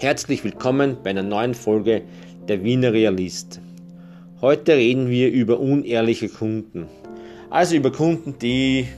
[0.00, 2.00] Herzlich willkommen bei einer neuen Folge
[2.48, 3.60] der Wiener Realist.
[4.40, 6.86] Heute reden wir über unehrliche Kunden.
[7.50, 8.88] Also über Kunden, die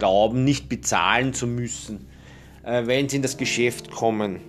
[0.00, 2.08] glauben, nicht bezahlen zu müssen,
[2.64, 4.40] äh, wenn sie in das Geschäft kommen.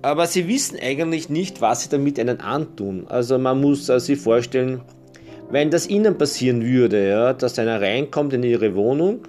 [0.00, 3.08] Aber sie wissen eigentlich nicht, was sie damit einen antun.
[3.08, 4.82] Also man muss äh, sich vorstellen,
[5.50, 9.26] wenn das ihnen passieren würde, ja, dass einer reinkommt in ihre Wohnung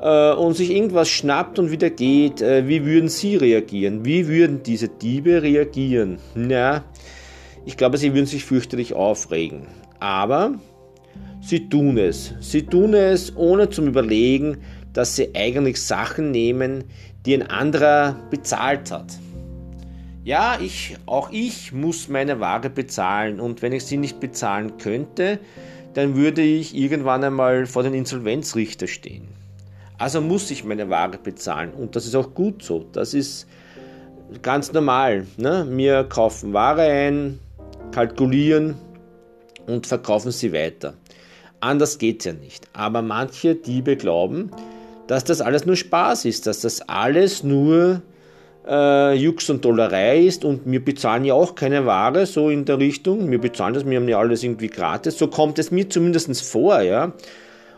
[0.00, 4.04] äh, und sich irgendwas schnappt und wieder geht, äh, wie würden Sie reagieren?
[4.04, 6.18] Wie würden diese Diebe reagieren?
[6.34, 6.84] Na,
[7.66, 9.66] ich glaube, sie würden sich fürchterlich aufregen.
[9.98, 10.54] Aber
[11.40, 12.32] sie tun es.
[12.40, 14.58] Sie tun es ohne zum Überlegen,
[14.92, 16.84] dass sie eigentlich Sachen nehmen,
[17.26, 19.18] die ein anderer bezahlt hat.
[20.24, 25.38] Ja, ich, auch ich muss meine Ware bezahlen und wenn ich sie nicht bezahlen könnte,
[25.94, 29.28] dann würde ich irgendwann einmal vor den Insolvenzrichter stehen.
[29.98, 32.84] Also muss ich meine Ware bezahlen und das ist auch gut so.
[32.92, 33.46] Das ist
[34.42, 35.26] ganz normal.
[35.38, 35.66] Ne?
[35.70, 37.38] Wir kaufen Ware ein,
[37.92, 38.76] kalkulieren
[39.66, 40.94] und verkaufen sie weiter.
[41.60, 42.68] Anders geht es ja nicht.
[42.74, 44.50] Aber manche Diebe glauben,
[45.06, 48.02] dass das alles nur Spaß ist, dass das alles nur
[48.68, 52.78] äh, Jux und Dollerei ist und wir bezahlen ja auch keine Ware so in der
[52.78, 53.30] Richtung.
[53.30, 55.16] Wir bezahlen das, wir haben ja alles irgendwie gratis.
[55.16, 57.14] So kommt es mir zumindest vor, ja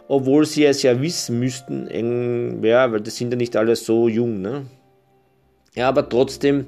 [0.09, 4.41] obwohl sie es ja wissen müssten, ja, weil das sind ja nicht alle so jung.
[4.41, 4.67] Ne?
[5.75, 6.65] Ja, aber trotzdem,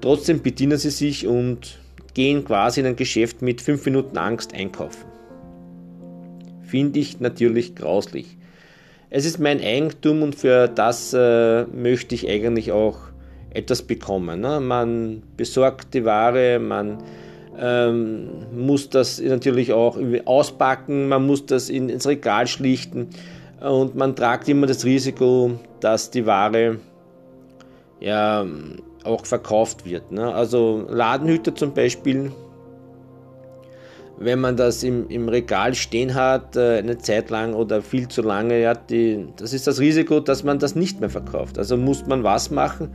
[0.00, 1.78] trotzdem bedienen sie sich und
[2.14, 5.06] gehen quasi in ein Geschäft mit 5 Minuten Angst einkaufen.
[6.62, 8.36] Finde ich natürlich grauslich.
[9.08, 12.98] Es ist mein Eigentum und für das äh, möchte ich eigentlich auch
[13.50, 14.40] etwas bekommen.
[14.40, 14.58] Ne?
[14.58, 16.98] Man besorgt die Ware, man
[17.58, 23.08] ähm, muss das natürlich auch auspacken, man muss das in, ins Regal schlichten
[23.60, 26.78] und man tragt immer das Risiko, dass die Ware
[28.00, 28.44] ja
[29.04, 30.12] auch verkauft wird.
[30.12, 30.34] Ne?
[30.34, 32.32] Also Ladenhüter zum Beispiel,
[34.18, 38.22] wenn man das im, im Regal stehen hat, äh, eine Zeit lang oder viel zu
[38.22, 41.58] lange, ja, die, das ist das Risiko, dass man das nicht mehr verkauft.
[41.58, 42.90] Also muss man was machen?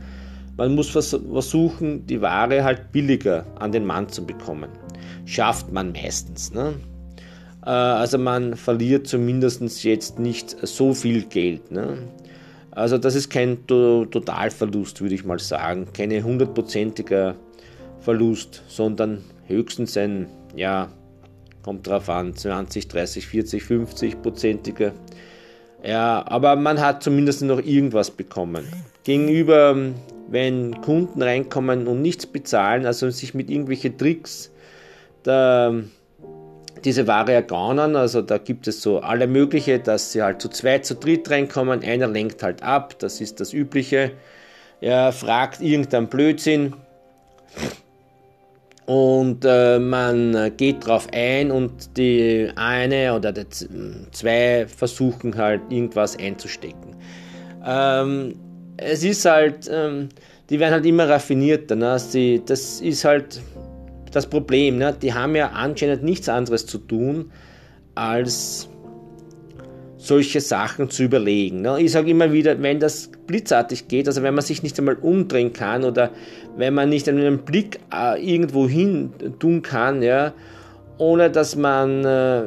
[0.56, 4.70] Man muss versuchen, die Ware halt billiger an den Mann zu bekommen.
[5.24, 6.52] Schafft man meistens.
[6.52, 6.74] Ne?
[7.64, 11.70] Äh, also man verliert zumindest jetzt nicht so viel Geld.
[11.70, 11.98] Ne?
[12.70, 15.88] Also das ist kein Totalverlust, würde ich mal sagen.
[15.92, 17.36] Keine hundertprozentiger
[18.00, 20.90] Verlust, sondern höchstens ein, ja,
[21.62, 24.92] kommt drauf an, 20, 30, 40, 50 prozentiger.
[25.84, 28.66] Ja, aber man hat zumindest noch irgendwas bekommen.
[29.04, 29.76] Gegenüber
[30.30, 34.50] wenn Kunden reinkommen und nichts bezahlen, also sich mit irgendwelchen Tricks
[35.22, 35.74] da,
[36.84, 37.96] diese Ware ergaunern.
[37.96, 41.82] Also da gibt es so alle mögliche, dass sie halt zu zweit, zu dritt reinkommen,
[41.82, 44.12] einer lenkt halt ab, das ist das Übliche.
[44.80, 46.74] Er fragt irgendeinen Blödsinn
[48.86, 53.44] und äh, man geht drauf ein und die eine oder die
[54.10, 56.96] zwei versuchen halt irgendwas einzustecken.
[57.64, 58.34] Ähm,
[58.80, 60.08] es ist halt, ähm,
[60.48, 61.76] die werden halt immer raffinierter.
[61.76, 61.98] Ne?
[61.98, 63.40] Sie, das ist halt
[64.12, 64.78] das Problem.
[64.78, 64.96] Ne?
[65.00, 67.30] Die haben ja anscheinend nichts anderes zu tun,
[67.94, 68.68] als
[69.98, 71.60] solche Sachen zu überlegen.
[71.60, 71.80] Ne?
[71.80, 75.52] Ich sage immer wieder, wenn das blitzartig geht, also wenn man sich nicht einmal umdrehen
[75.52, 76.10] kann oder
[76.56, 80.32] wenn man nicht einen Blick äh, irgendwo hin tun kann, ja,
[80.96, 82.42] ohne dass man äh,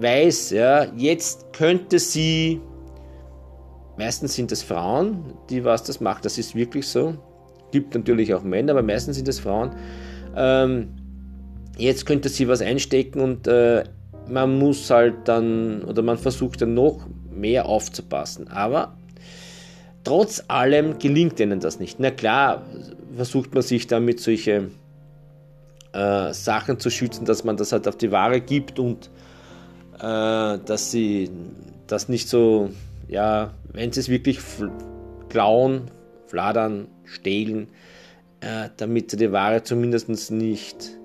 [0.00, 2.60] weiß, ja, jetzt könnte sie
[4.02, 6.22] Meistens sind es Frauen, die was das machen.
[6.24, 7.14] Das ist wirklich so.
[7.70, 9.70] Gibt natürlich auch Männer, aber meistens sind es Frauen.
[10.36, 10.88] Ähm,
[11.78, 13.84] jetzt könnte sie was einstecken und äh,
[14.28, 18.48] man muss halt dann oder man versucht dann noch mehr aufzupassen.
[18.48, 18.96] Aber
[20.02, 22.00] trotz allem gelingt ihnen das nicht.
[22.00, 22.62] Na klar,
[23.14, 24.70] versucht man sich damit solche
[25.92, 29.10] äh, Sachen zu schützen, dass man das halt auf die Ware gibt und
[30.00, 31.30] äh, dass sie
[31.86, 32.70] das nicht so
[33.12, 34.40] ja, wenn sie es wirklich
[35.28, 35.90] klauen,
[36.26, 37.68] fladern, stehlen,
[38.40, 40.98] äh, damit sie die Ware zumindest nicht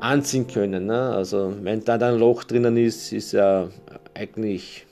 [0.00, 0.86] anziehen können.
[0.86, 1.10] Ne?
[1.12, 3.70] Also wenn da dann ein Loch drinnen ist, ist er
[4.12, 4.86] eigentlich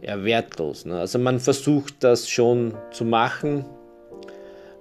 [0.00, 0.86] ja, wertlos.
[0.86, 0.98] Ne?
[0.98, 3.66] Also man versucht das schon zu machen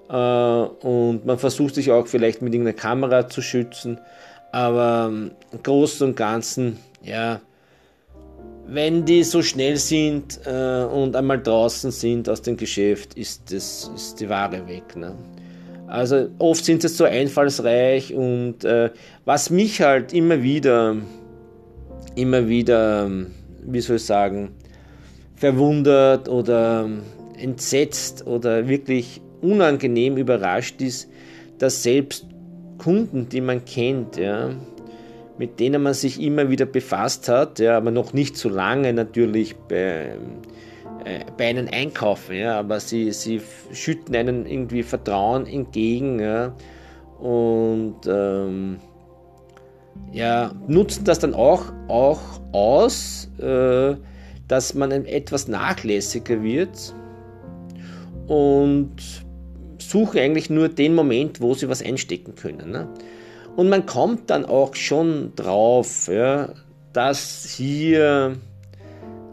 [0.09, 3.99] äh, und man versucht sich auch vielleicht mit irgendeiner Kamera zu schützen,
[4.53, 7.41] aber im Großen und Ganzen, ja,
[8.71, 13.89] wenn die so schnell sind äh, und einmal draußen sind aus dem Geschäft, ist, das,
[13.95, 14.95] ist die Ware weg.
[14.95, 15.15] Ne?
[15.87, 18.91] Also oft sind sie so einfallsreich und äh,
[19.25, 20.97] was mich halt immer wieder,
[22.15, 23.09] immer wieder,
[23.63, 24.51] wie soll ich sagen,
[25.35, 26.87] verwundert oder
[27.37, 31.09] entsetzt oder wirklich unangenehm überrascht ist,
[31.57, 32.27] dass selbst
[32.77, 34.51] Kunden, die man kennt, ja,
[35.39, 39.55] mit denen man sich immer wieder befasst hat, ja, aber noch nicht so lange natürlich
[39.55, 40.17] bei,
[41.05, 43.41] äh, bei einem einkaufen, ja, aber sie, sie
[43.71, 46.53] schütten einen irgendwie Vertrauen entgegen ja,
[47.19, 48.79] und ähm,
[50.11, 52.19] ja, nutzen das dann auch, auch
[52.51, 53.95] aus, äh,
[54.49, 56.93] dass man etwas nachlässiger wird
[58.27, 58.91] und
[59.77, 62.71] suchen eigentlich nur den Moment, wo sie was einstecken können.
[62.71, 62.89] Ne?
[63.59, 66.47] Und man kommt dann auch schon drauf, ja,
[66.93, 68.37] dass hier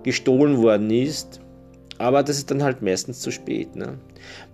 [0.03, 1.39] gestohlen worden ist,
[1.99, 3.77] aber das ist dann halt meistens zu spät.
[3.77, 3.99] Ne?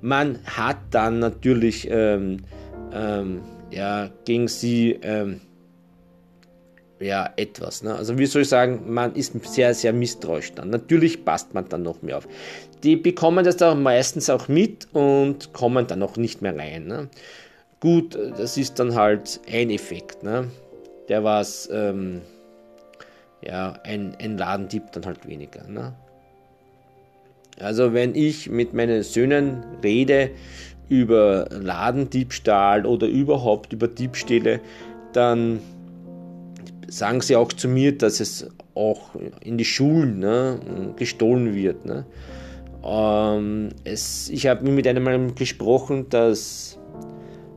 [0.03, 2.41] Man hat dann natürlich ähm,
[2.93, 3.41] ähm,
[3.71, 5.41] ja, gegen sie ähm,
[7.01, 7.83] ja, etwas.
[7.83, 7.95] Ne?
[7.95, 10.69] Also wie soll ich sagen, man ist sehr, sehr misstrauisch dann.
[10.69, 12.29] Natürlich passt man dann noch mehr auf.
[12.83, 16.89] Die bekommen das dann meistens auch mit und kommen dann auch nicht mehr rein.
[16.89, 17.09] Ne?
[17.83, 20.23] Gut, das ist dann halt ein Effekt.
[20.23, 20.49] Ne?
[21.09, 22.21] Der war es, ähm,
[23.45, 25.67] ja, ein, ein Ladendieb dann halt weniger.
[25.67, 25.93] Ne?
[27.59, 30.31] Also wenn ich mit meinen Söhnen rede
[30.89, 34.61] über Ladendiebstahl oder überhaupt über Diebstähle,
[35.13, 35.59] dann
[36.87, 41.85] sagen sie auch zu mir, dass es auch in die Schulen ne, gestohlen wird.
[41.85, 42.07] Ne.
[42.85, 46.79] Ähm, es, ich habe mit einem gesprochen, dass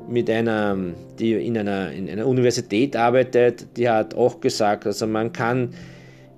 [0.07, 0.77] mit einer,
[1.19, 5.73] die in einer, in einer Universität arbeitet, die hat auch gesagt, also man kann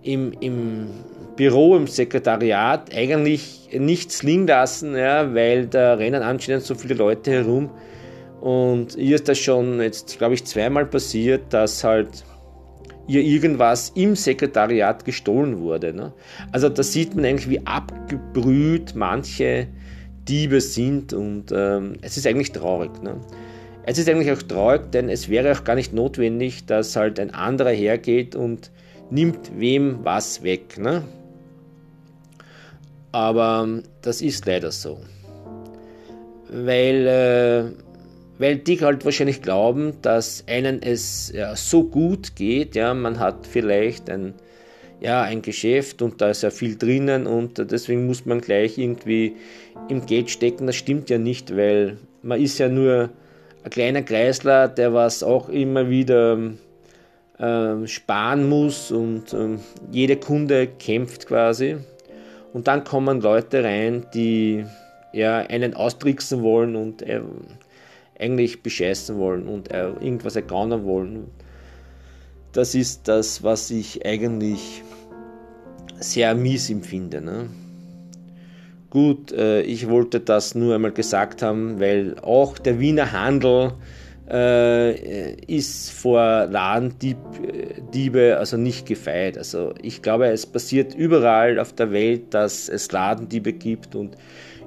[0.04, 0.88] im, im
[1.36, 7.32] Büro, im Sekretariat eigentlich nichts liegen lassen, ja, weil da rennen anscheinend so viele Leute
[7.32, 7.70] herum.
[8.42, 12.24] Und ihr ist das schon jetzt, glaube ich, zweimal passiert, dass halt
[13.08, 15.94] ihr irgendwas im Sekretariat gestohlen wurde.
[15.94, 16.14] Ne?
[16.52, 19.68] Also da sieht man eigentlich, wie abgebrüht manche
[20.28, 23.02] Diebe sind und ähm, es ist eigentlich traurig.
[23.02, 23.16] Ne?
[23.90, 27.34] Es ist eigentlich auch traurig, denn es wäre auch gar nicht notwendig, dass halt ein
[27.34, 28.70] anderer hergeht und
[29.10, 30.78] nimmt wem was weg.
[30.78, 31.04] Ne?
[33.14, 35.00] Aber ähm, das ist leider so.
[36.50, 37.72] Weil äh,
[38.38, 43.48] weil die halt wahrscheinlich glauben, dass einen es ja, so gut geht, ja, man hat
[43.48, 44.34] vielleicht ein,
[45.00, 49.38] ja, ein Geschäft und da ist ja viel drinnen und deswegen muss man gleich irgendwie
[49.88, 50.68] im Geld stecken.
[50.68, 53.12] Das stimmt ja nicht, weil man ist ja nur
[53.64, 56.38] ein kleiner Kreisler, der was auch immer wieder
[57.38, 59.58] äh, sparen muss und äh,
[59.92, 61.78] jede Kunde kämpft quasi.
[62.54, 64.66] Und dann kommen Leute rein, die
[65.14, 67.22] ja, einen austricksen wollen und äh,
[68.20, 71.28] eigentlich bescheißen wollen und äh, irgendwas ergaunern wollen.
[72.54, 74.84] Das ist das, was ich eigentlich
[76.00, 77.22] sehr mies empfinde.
[77.22, 77.50] Ne?
[78.90, 83.74] Gut, äh, ich wollte das nur einmal gesagt haben, weil auch der Wiener Handel
[84.30, 89.38] äh, ist vor Ladendiebe also nicht gefeit.
[89.38, 94.16] Also ich glaube, es passiert überall auf der Welt, dass es Ladendiebe gibt und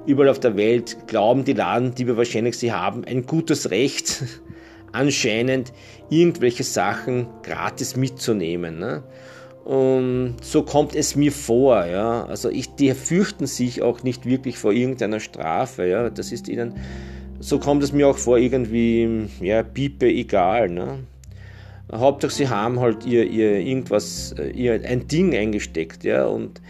[0.05, 4.23] überall auf der Welt glauben die Ladendiebe wahrscheinlich, sie haben ein gutes Recht,
[4.91, 5.73] anscheinend
[6.09, 8.79] irgendwelche Sachen gratis mitzunehmen.
[8.79, 9.03] Ne?
[9.65, 12.25] Und so kommt es mir vor, ja.
[12.25, 16.09] Also ich, die fürchten sich auch nicht wirklich vor irgendeiner Strafe, ja.
[16.09, 16.75] Das ist ihnen,
[17.39, 20.99] so kommt es mir auch vor, irgendwie, ja, Piepe egal, ne.
[21.91, 26.61] Hauptsache sie haben halt ihr, ihr irgendwas, ihr ein Ding eingesteckt, ja, und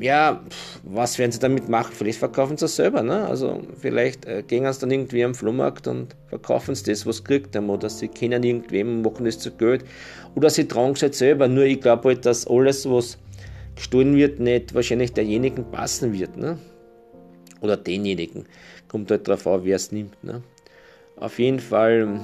[0.00, 0.42] ja,
[0.82, 1.92] was werden sie damit machen?
[1.94, 3.26] Vielleicht verkaufen sie es selber, ne?
[3.26, 7.54] Also vielleicht äh, gehen sie dann irgendwie am Flohmarkt und verkaufen sie das, was kriegt
[7.56, 9.84] haben, oder sie kennen irgendwem machen das zu Geld.
[10.34, 11.48] Oder sie tragen es halt selber.
[11.48, 13.18] Nur ich glaube halt, dass alles, was
[13.76, 16.58] gestohlen wird, nicht wahrscheinlich derjenigen passen wird, ne?
[17.60, 18.46] Oder denjenigen.
[18.88, 20.42] Kommt halt drauf an, wer es nimmt, ne?
[21.16, 22.20] Auf jeden Fall,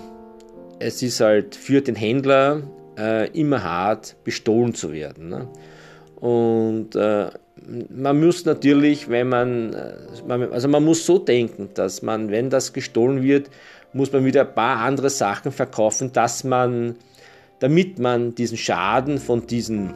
[0.79, 2.63] es ist halt für den Händler
[2.99, 5.49] äh, immer hart, bestohlen zu werden, ne?
[6.21, 7.31] Und äh,
[7.91, 9.75] man muss natürlich, wenn man,
[10.51, 13.51] also man muss so denken, dass man, wenn das gestohlen wird,
[13.93, 16.97] muss man wieder ein paar andere Sachen verkaufen, dass man,
[17.61, 19.95] damit man diesen Schaden von diesem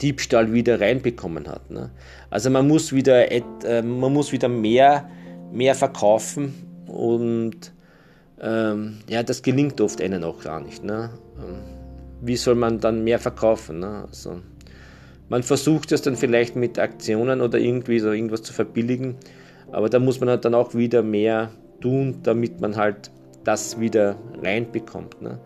[0.00, 1.70] Diebstahl wieder reinbekommen hat.
[1.70, 1.90] Ne?
[2.30, 5.08] Also man muss wieder, et, äh, man muss wieder mehr,
[5.52, 6.54] mehr verkaufen
[6.86, 7.72] und
[8.40, 10.82] ähm, ja, das gelingt oft einen auch gar nicht.
[10.82, 11.10] Ne?
[11.38, 11.58] Ähm,
[12.22, 13.80] wie soll man dann mehr verkaufen?
[13.80, 14.04] Ne?
[14.08, 14.40] Also,
[15.30, 19.16] man versucht es dann vielleicht mit Aktionen oder irgendwie so irgendwas zu verbilligen,
[19.72, 23.10] aber da muss man halt dann auch wieder mehr tun, damit man halt
[23.44, 25.38] das wieder reinbekommt, ne?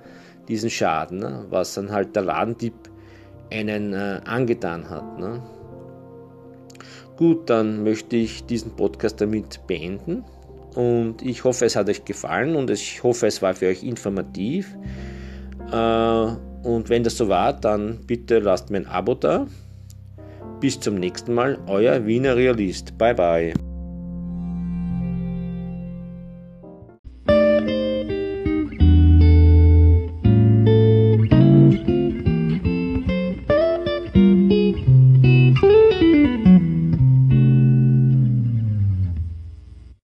[0.48, 1.44] diesen Schaden, ne?
[1.50, 2.74] was dann halt der Ladendieb
[3.52, 5.18] einen äh, angetan hat.
[5.18, 5.42] Ne?
[7.16, 10.24] Gut, dann möchte ich diesen Podcast damit beenden
[10.74, 14.74] und ich hoffe, es hat euch gefallen und ich hoffe, es war für euch informativ.
[15.70, 16.26] Äh,
[16.64, 19.46] und wenn das so war, dann bitte lasst mir ein Abo da.
[20.60, 22.96] Bis zum nächsten Mal, euer Wiener Realist.
[22.98, 23.54] Bye bye.